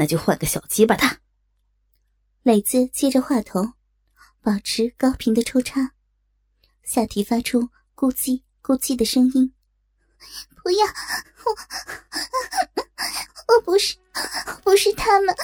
[0.00, 1.18] 那就换个小鸡巴他。
[2.42, 3.74] 磊子接着话头，
[4.40, 5.92] 保持高频的抽插，
[6.82, 9.52] 下体发出咕叽咕叽的声音。
[10.62, 10.86] 不要，
[13.46, 13.94] 我我不是，
[14.64, 15.36] 不是他们。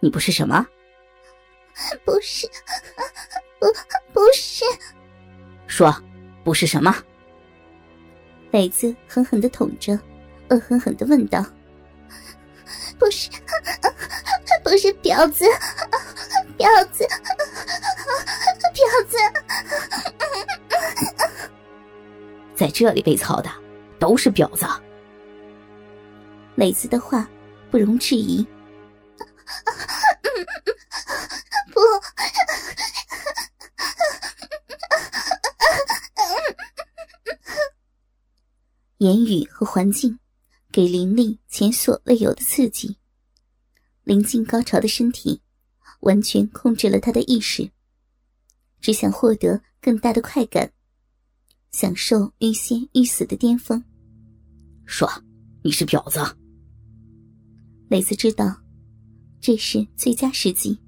[0.00, 0.66] 你不是什么？
[2.04, 2.44] 不是，
[3.60, 3.66] 不
[4.12, 4.64] 不是。
[5.68, 5.94] 说，
[6.42, 6.92] 不是什么？
[8.50, 9.96] 磊子狠狠的捅着，
[10.52, 11.42] 恶狠狠的问道
[13.00, 13.30] ：“不是，
[14.62, 15.46] 不是婊子，
[16.58, 17.06] 婊子，
[18.74, 19.16] 婊子。”
[22.54, 23.50] 在这里被操的
[23.98, 24.66] 都是婊子。
[26.54, 27.26] 磊子的话
[27.70, 28.46] 不容置疑。
[31.72, 31.80] 不。
[38.98, 40.16] 言语和环境
[40.72, 42.96] 给林丽前所未有的刺激，
[44.04, 45.42] 临近高潮的身体
[46.00, 47.70] 完全控制了他的意识，
[48.80, 50.72] 只想获得更大的快感，
[51.72, 53.84] 享受欲仙欲死的巅峰。
[54.86, 55.06] 说，
[55.62, 56.18] 你是婊子。
[57.90, 58.58] 蕾子知道，
[59.42, 60.80] 这是最佳时机。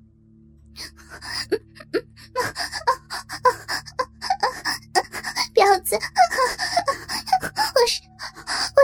[5.54, 5.94] 婊子。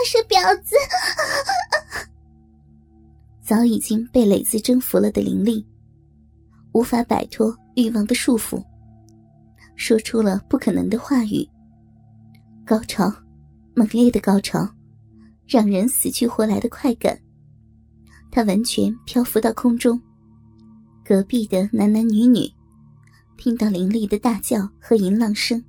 [0.05, 0.77] 是婊子，
[3.43, 5.67] 早已经被磊子征服了的林丽，
[6.73, 8.65] 无法摆脱欲望的束缚，
[9.77, 11.47] 说出了不可能的话语。
[12.65, 13.13] 高潮，
[13.75, 14.69] 猛烈的高潮，
[15.47, 17.19] 让人死去活来的快感。
[18.31, 20.01] 他完全漂浮到空中，
[21.05, 22.49] 隔壁的男男女女
[23.37, 25.63] 听到林丽的大叫和淫浪声，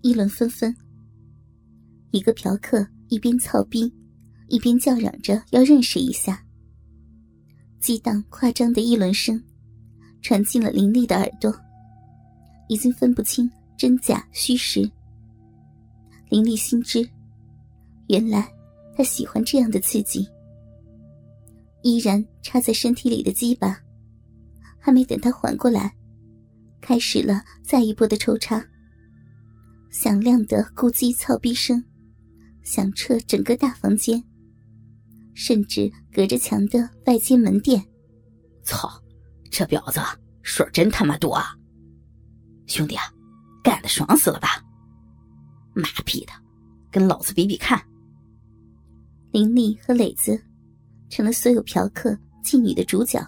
[0.00, 0.74] 议论纷纷。
[2.10, 2.86] 一个嫖客。
[3.08, 3.92] 一边操逼，
[4.48, 6.42] 一边叫嚷着要认识一下。
[7.80, 9.40] 激荡夸张的议论声
[10.22, 11.54] 传进了林丽的耳朵，
[12.68, 14.90] 已经分不清真假虚实。
[16.28, 17.08] 林丽心知，
[18.08, 18.52] 原来
[18.96, 20.26] 他喜欢这样的刺激。
[21.82, 23.80] 依然插在身体里的鸡巴，
[24.80, 25.94] 还没等他缓过来，
[26.80, 28.64] 开始了再一波的抽插。
[29.90, 31.80] 响亮的咕叽操逼声。
[32.66, 34.22] 响彻整个大房间，
[35.34, 37.80] 甚至隔着墙的外间门店。
[38.64, 38.90] 操，
[39.52, 40.00] 这婊子
[40.42, 41.54] 水真他妈多啊！
[42.66, 43.04] 兄弟啊，
[43.62, 44.60] 干的爽死了吧？
[45.74, 46.32] 妈逼的，
[46.90, 47.80] 跟老子比比看！
[49.30, 50.42] 林丽和磊子
[51.08, 53.24] 成了所有嫖客妓女的主角。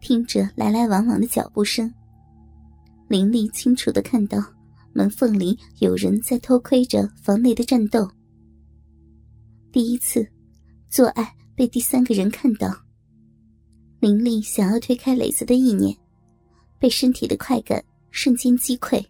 [0.00, 1.92] 听着来来往往的脚步声，
[3.06, 4.42] 林丽清楚的看到。
[4.98, 8.10] 门缝里有人在偷窥着房内的战斗。
[9.70, 10.28] 第一次
[10.90, 12.68] 做爱被第三个人看到，
[14.00, 15.96] 林丽想要推开磊子的意念，
[16.80, 19.06] 被身体的快感瞬间击溃，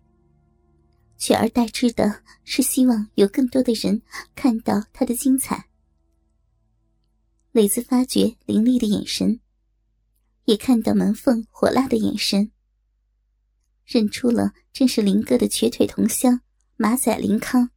[1.16, 4.03] 取而代之的是希望有更多的人
[4.34, 5.70] 看到他的精彩。
[7.53, 9.41] 磊子发觉林丽的眼神，
[10.44, 12.50] 也看到门缝火辣的眼神。
[13.88, 16.43] 认出了，正是林哥的瘸腿同乡
[16.76, 17.71] 马仔林康。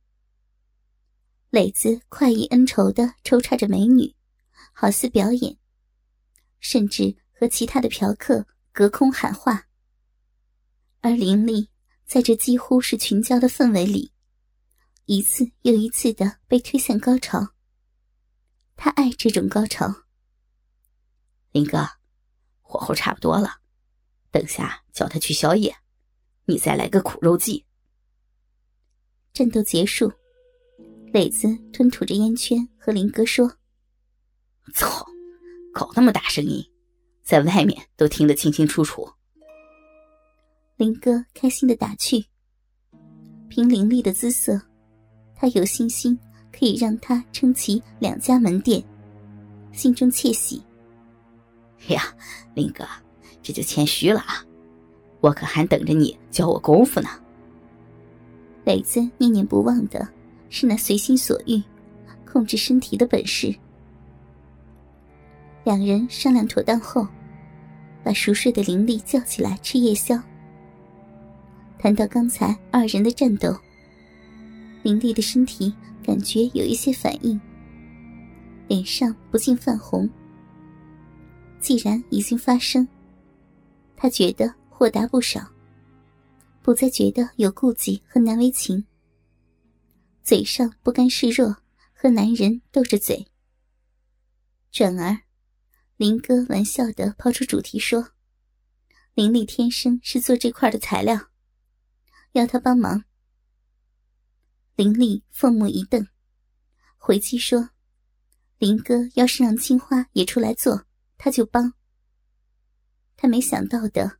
[1.49, 4.13] 磊子快意恩仇的抽插着美女，
[4.73, 5.57] 好似表演，
[6.59, 9.69] 甚至和其他的嫖客隔空喊话。
[10.99, 11.69] 而林丽
[12.05, 14.11] 在这几乎是群交的氛围里，
[15.05, 17.53] 一次又一次的被推向高潮。
[18.75, 20.03] 他爱这种高潮。
[21.51, 21.87] 林哥，
[22.59, 23.61] 火候差不多了，
[24.29, 25.77] 等下叫他去宵夜。
[26.45, 27.65] 你再来个苦肉计。
[29.33, 30.11] 战斗结束，
[31.13, 33.53] 磊子吞吐着烟圈，和林哥说
[34.75, 35.05] ：“操，
[35.73, 36.63] 搞那么大声音，
[37.23, 39.09] 在外面都听得清清楚楚。”
[40.75, 42.25] 林哥开心的打趣
[43.47, 44.61] ：“凭林丽的姿色，
[45.35, 46.17] 他有信心
[46.51, 48.83] 可以让他撑起两家门店，
[49.71, 50.61] 心中窃喜。”
[51.87, 52.15] 哎呀，
[52.53, 52.85] 林哥，
[53.41, 54.45] 这就谦虚了啊。
[55.21, 57.09] 我可还等着你教我功夫呢。
[58.65, 60.07] 磊子念念不忘的
[60.49, 61.61] 是那随心所欲、
[62.25, 63.55] 控制身体的本事。
[65.63, 67.07] 两人商量妥当后，
[68.03, 70.19] 把熟睡的林丽叫起来吃夜宵。
[71.77, 73.55] 谈到刚才二人的战斗，
[74.83, 77.39] 林丽的身体感觉有一些反应，
[78.67, 80.09] 脸上不禁泛红。
[81.59, 82.87] 既然已经发生，
[83.95, 84.60] 他觉得。
[84.81, 85.47] 豁达不少，
[86.63, 88.83] 不再觉得有顾忌和难为情。
[90.23, 91.55] 嘴上不甘示弱，
[91.93, 93.27] 和男人斗着嘴。
[94.71, 95.21] 转而，
[95.97, 98.13] 林哥玩笑的抛出主题说
[99.13, 101.29] ：“林丽天生是做这块的材料，
[102.31, 103.03] 要他帮忙。”
[104.73, 106.07] 林丽凤目一瞪，
[106.97, 107.69] 回击说
[108.57, 110.87] ：“林哥要是让青花也出来做，
[111.19, 111.71] 他就帮。”
[113.15, 114.17] 他没想到的，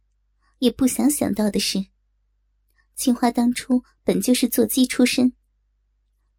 [0.61, 1.87] 也不想想到的是，
[2.95, 5.33] 青花当初本就是做鸡出身，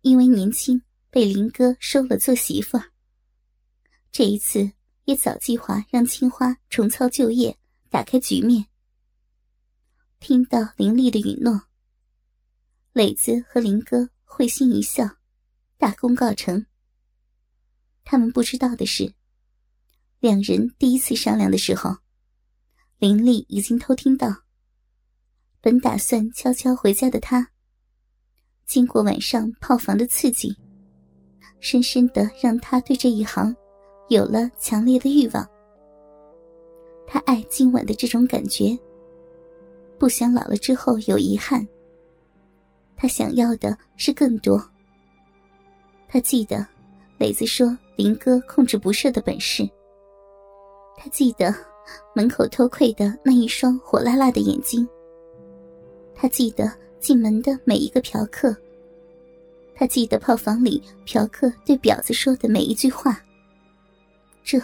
[0.02, 0.80] 因为年轻
[1.10, 2.92] 被林哥收了做媳妇儿。
[4.12, 4.70] 这一次
[5.06, 7.58] 也早计划让青花重操旧业，
[7.90, 8.66] 打开局面。
[10.20, 11.62] 听到林丽的允诺，
[12.92, 15.16] 磊子和林哥会心一笑，
[15.78, 16.64] 大功告成。
[18.04, 19.14] 他们不知道的是，
[20.20, 21.96] 两人第一次商量的时候，
[23.02, 24.32] 林丽已经偷听到。
[25.60, 27.44] 本打算悄悄回家的他，
[28.64, 30.56] 经过晚上炮房的刺激，
[31.58, 33.52] 深深的让他对这一行。
[34.08, 35.44] 有了强烈的欲望，
[37.04, 38.78] 他爱今晚的这种感觉，
[39.98, 41.66] 不想老了之后有遗憾。
[42.96, 44.64] 他想要的是更多。
[46.06, 46.64] 他记得
[47.18, 49.68] 磊子说林哥控制不设的本事，
[50.96, 51.52] 他记得
[52.14, 54.86] 门口偷窥的那一双火辣辣的眼睛，
[56.14, 56.70] 他记得
[57.00, 58.54] 进门的每一个嫖客，
[59.74, 63.20] 他记得炮房里嫖客对婊子说的每一句话。
[64.44, 64.60] 这，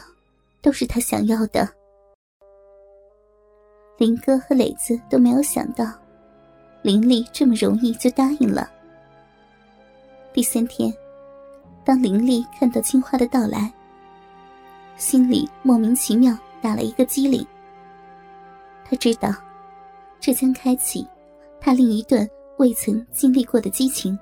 [0.60, 1.68] 都是他想要的。
[3.96, 5.92] 林哥和磊子都没有想到，
[6.82, 8.70] 林丽这么容易就答应了。
[10.32, 10.92] 第三天，
[11.84, 13.72] 当林丽看到青花的到来，
[14.96, 17.46] 心里莫名其妙打了一个激灵。
[18.84, 19.34] 他知道，
[20.18, 21.06] 这将开启
[21.60, 22.28] 他另一段
[22.58, 24.18] 未曾经历过的激情。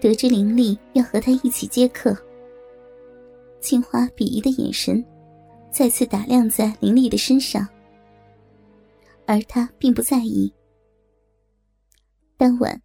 [0.00, 2.16] 得知林丽要和他一起接客。
[3.60, 5.04] 青花鄙夷的眼神，
[5.70, 7.68] 再次打量在林丽的身上，
[9.26, 10.52] 而他并不在意。
[12.36, 12.82] 当晚，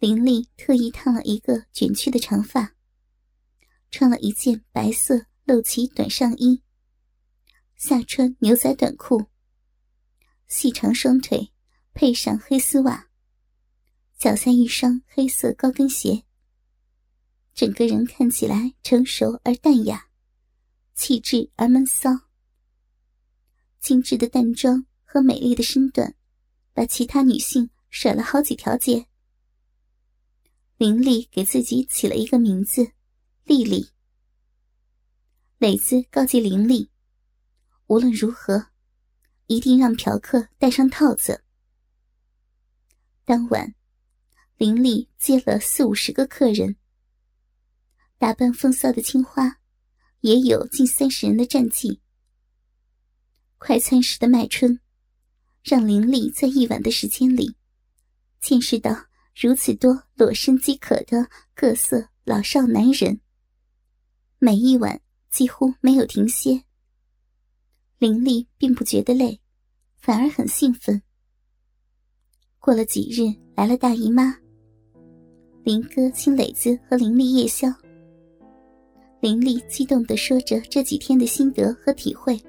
[0.00, 2.72] 林丽特意烫了一个卷曲的长发，
[3.92, 6.62] 穿了一件白色露脐短上衣，
[7.74, 9.28] 下穿牛仔短裤，
[10.46, 11.54] 细长双腿
[11.94, 13.08] 配上黑丝袜，
[14.18, 16.24] 脚下一双黑色高跟鞋。
[17.54, 20.10] 整个人看起来成熟而淡雅，
[20.94, 22.10] 气质而闷骚。
[23.80, 26.14] 精致的淡妆和美丽的身段，
[26.74, 29.06] 把其他女性甩了好几条街。
[30.76, 32.92] 林丽给自己起了一个名字，
[33.44, 33.88] 丽丽。
[35.58, 36.88] 磊子告诫林丽，
[37.88, 38.68] 无论如何，
[39.48, 41.42] 一定让嫖客戴上套子。
[43.24, 43.74] 当晚，
[44.56, 46.76] 林丽接了四五十个客人。
[48.18, 49.58] 打扮风骚的青花，
[50.20, 52.00] 也有近三十人的战绩。
[53.58, 54.78] 快餐时的麦春，
[55.64, 57.56] 让林丽在一晚的时间里，
[58.40, 63.20] 见识到如此多裸身饥渴的各色老少男人。
[64.38, 65.00] 每一晚
[65.30, 66.62] 几乎没有停歇。
[67.98, 69.40] 林丽并不觉得累，
[69.96, 71.00] 反而很兴奋。
[72.58, 74.36] 过了几日，来了大姨妈。
[75.64, 77.68] 林哥请磊子和林丽夜宵。
[79.20, 82.40] 林丽激动的说着这几天的心得和体会。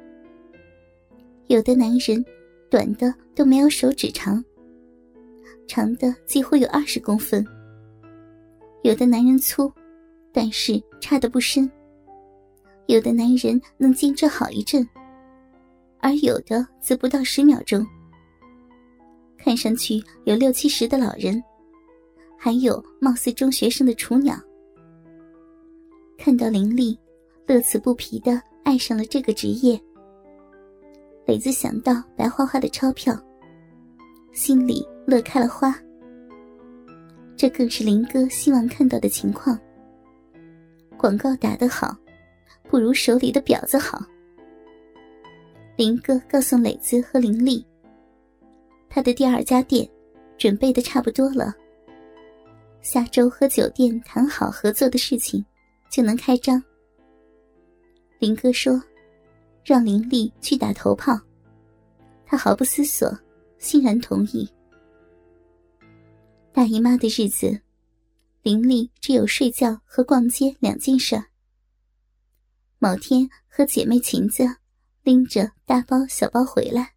[1.48, 2.24] 有的男人，
[2.70, 4.44] 短的都没有手指长，
[5.68, 7.44] 长的几乎有二十公分；
[8.84, 9.72] 有的男人粗，
[10.32, 11.68] 但是插的不深；
[12.90, 14.84] 有的男人能坚持好一阵，
[16.00, 17.86] 而有的则不到十秒钟。
[19.38, 21.40] 看上去有六七十的老人，
[22.36, 24.36] 还有貌似中学生的雏鸟。
[26.18, 27.00] 看到林丽，
[27.46, 29.80] 乐此不疲的爱上了这个职业。
[31.28, 33.16] 磊子想到白花花的钞票，
[34.34, 35.80] 心里乐开了花。
[37.38, 39.56] 这更是林哥希望看到的情况。
[40.98, 41.96] 广告打得好，
[42.70, 44.02] 不如手里的婊子好。
[45.76, 47.66] 林哥告诉磊子和林丽，
[48.88, 49.90] 他的第二家店
[50.38, 51.54] 准备的差不多了，
[52.82, 55.44] 下周和酒店谈好合作的事情。
[55.90, 56.64] 就能开张。
[58.20, 58.80] 林哥说
[59.66, 61.20] ：“让林丽去打头炮。”
[62.28, 63.12] 他毫不思索，
[63.58, 64.48] 欣然同意。
[66.54, 67.60] 大姨妈的日子，
[68.44, 71.20] 林丽只有睡觉和逛街两件事。
[72.80, 74.44] 某天和姐妹裙子
[75.04, 76.94] 拎着大包小包回来，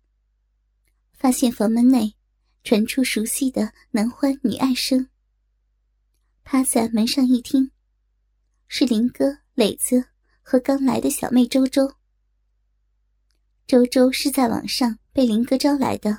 [1.12, 2.14] 发现房门内
[2.64, 5.08] 传出熟悉的男欢女爱声。
[6.44, 7.70] 趴在门上一听。
[8.74, 10.02] 是林哥磊子
[10.40, 11.92] 和刚来的小妹周周。
[13.66, 16.16] 周周是在网上被林哥招来的，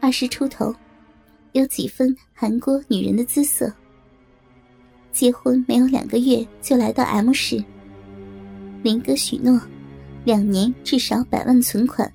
[0.00, 0.74] 二十出头，
[1.52, 3.72] 有几分韩国女人的姿色。
[5.12, 7.64] 结婚没有两个月就来到 M 市，
[8.84, 9.58] 林哥许诺，
[10.26, 12.12] 两年至少百万存款。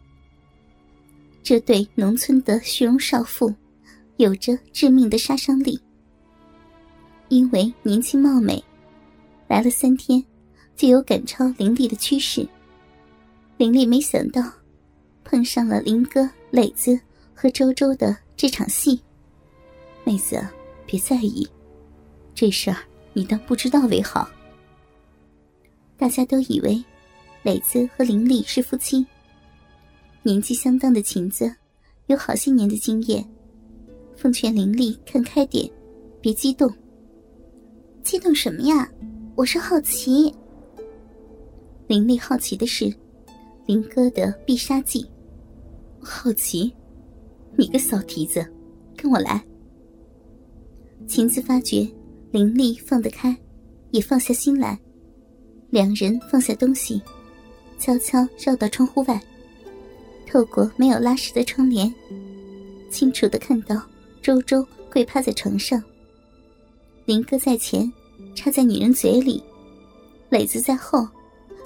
[1.41, 3.51] 这对农村的虚荣少妇，
[4.17, 5.81] 有着致命的杀伤力。
[7.29, 8.63] 因为年轻貌美，
[9.47, 10.23] 来了三天，
[10.75, 12.47] 就有赶超林丽的趋势。
[13.57, 14.43] 林丽没想到，
[15.23, 16.99] 碰上了林哥、磊子
[17.33, 19.01] 和周周的这场戏。
[20.03, 20.39] 妹子，
[20.85, 21.47] 别在意，
[22.35, 22.77] 这事儿
[23.13, 24.29] 你当不知道为好。
[25.99, 26.81] 大家都以为，
[27.43, 29.05] 磊子和林丽是夫妻。
[30.23, 31.53] 年纪相当的琴子，
[32.07, 33.29] 有好些年的经验，
[34.15, 35.69] 奉劝林丽看开点，
[36.21, 36.73] 别激动。
[38.01, 38.89] 激动什么呀？
[39.35, 40.33] 我是好奇。
[41.87, 42.89] 林丽好奇的是，
[43.65, 45.05] 林哥的必杀技。
[45.99, 46.73] 好奇？
[47.57, 48.45] 你个骚蹄子，
[48.95, 49.43] 跟我来。
[51.07, 51.85] 晴子发觉
[52.31, 53.35] 林丽放得开，
[53.91, 54.79] 也放下心来，
[55.69, 57.01] 两人放下东西，
[57.77, 59.21] 悄悄绕到窗户外，
[60.27, 61.93] 透过没有拉实的窗帘，
[62.89, 63.81] 清楚的看到
[64.21, 65.81] 周周跪趴在床上，
[67.05, 67.91] 林哥在前。
[68.35, 69.43] 插在女人嘴里，
[70.29, 71.05] 磊子在后，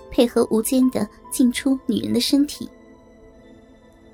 [0.09, 2.67] 配合无间的进出女人的身体。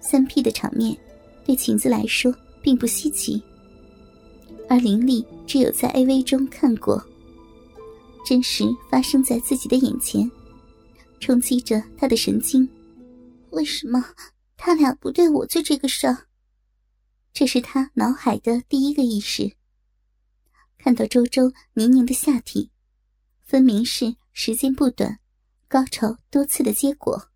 [0.01, 0.97] 三 P 的场面，
[1.45, 3.41] 对晴子来说并不稀奇，
[4.67, 7.01] 而林丽只有在 AV 中看过，
[8.29, 10.29] 真实发生在自己的眼前，
[11.19, 12.69] 冲击着他的神经。
[13.49, 14.05] 为什么
[14.55, 16.27] 他俩不对我做这个事儿？
[17.33, 19.55] 这是他脑海的第一个意识。
[20.77, 22.69] 看到周周泥泞的下体，
[23.47, 25.17] 分明是时间不短、
[25.67, 27.28] 高潮多次的结果。